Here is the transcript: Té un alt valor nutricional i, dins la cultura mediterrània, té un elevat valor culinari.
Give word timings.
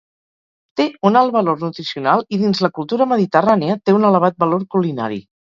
Té 0.79 0.87
un 1.09 1.19
alt 1.19 1.35
valor 1.35 1.59
nutricional 1.65 2.25
i, 2.37 2.41
dins 2.45 2.63
la 2.67 2.71
cultura 2.79 3.09
mediterrània, 3.15 3.79
té 3.85 3.97
un 3.99 4.11
elevat 4.11 4.45
valor 4.47 4.69
culinari. 4.77 5.25